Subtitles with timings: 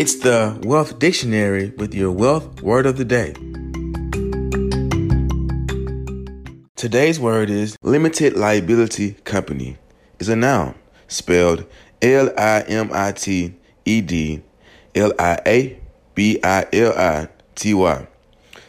[0.00, 3.34] It's the Wealth Dictionary with your wealth word of the day.
[6.74, 9.76] Today's word is limited liability company.
[10.18, 10.74] Is a noun
[11.06, 11.66] spelled
[12.00, 13.54] L I M I T
[13.84, 14.40] E D
[14.94, 15.78] L I A
[16.14, 18.08] B I L I T Y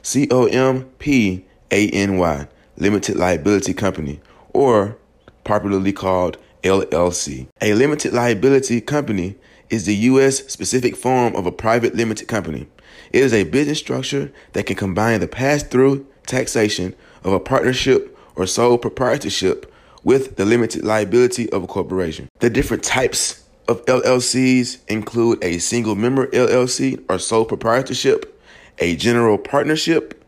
[0.00, 2.48] C O M P A N Y
[2.78, 4.22] limited liability company
[4.54, 4.96] or
[5.44, 7.48] popularly called LLC.
[7.60, 9.36] A limited liability company
[9.70, 10.38] is the U.S.
[10.46, 12.68] specific form of a private limited company.
[13.12, 18.16] It is a business structure that can combine the pass through taxation of a partnership
[18.36, 19.72] or sole proprietorship
[20.04, 22.28] with the limited liability of a corporation.
[22.38, 28.40] The different types of LLCs include a single member LLC or sole proprietorship,
[28.78, 30.24] a general partnership,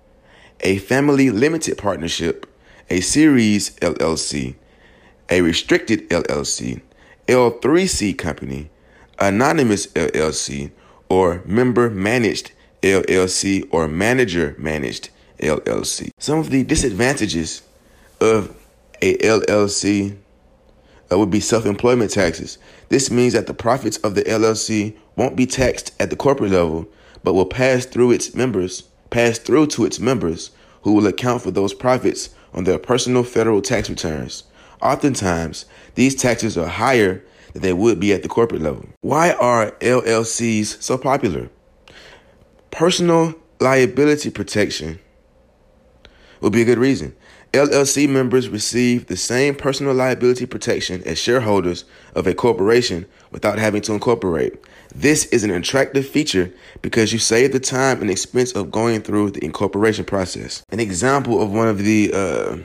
[0.61, 2.47] a family limited partnership,
[2.91, 4.57] a series LLC,
[5.31, 6.83] a restricted LLC,
[7.29, 8.69] L3C company,
[9.21, 10.71] anonymous LLC,
[11.09, 16.11] or member managed LLC or manager managed LLC.
[16.19, 17.63] Some of the disadvantages
[18.21, 18.57] of
[19.03, 20.17] a LLC
[21.11, 22.59] uh, would be self-employment taxes.
[22.89, 26.89] This means that the profits of the LLC won't be taxed at the corporate level,
[27.23, 30.51] but will pass through its members, pass through to its members
[30.83, 34.45] who will account for those profits on their personal federal tax returns.
[34.81, 38.87] Oftentimes, these taxes are higher than they would be at the corporate level.
[39.01, 41.51] Why are LLCs so popular?
[42.71, 44.99] Personal liability protection
[46.41, 47.15] would be a good reason.
[47.53, 51.85] LLC members receive the same personal liability protection as shareholders
[52.15, 54.55] of a corporation without having to incorporate.
[54.95, 59.33] This is an attractive feature because you save the time and expense of going through
[59.33, 60.63] the incorporation process.
[60.71, 62.59] An example of one of the uh,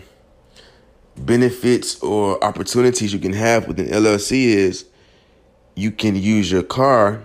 [1.17, 4.85] benefits or opportunities you can have with an LLC is
[5.75, 7.23] you can use your car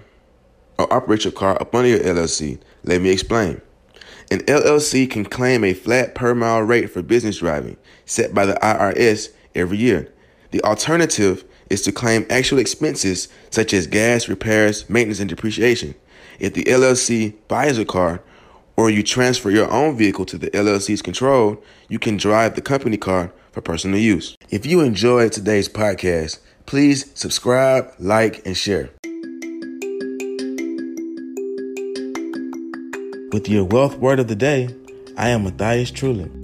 [0.78, 2.58] or operate your car up under your LLC.
[2.84, 3.60] Let me explain.
[4.30, 8.54] An LLC can claim a flat per mile rate for business driving set by the
[8.54, 10.12] IRS every year.
[10.52, 15.94] The alternative is to claim actual expenses such as gas, repairs, maintenance, and depreciation.
[16.38, 18.22] If the LLC buys a car
[18.76, 22.96] or you transfer your own vehicle to the LLC's control, you can drive the company
[22.96, 24.36] car for personal use.
[24.50, 28.90] If you enjoyed today's podcast, please subscribe, like, and share.
[33.32, 34.74] With your wealth word of the day,
[35.16, 36.39] I am Matthias Trulin.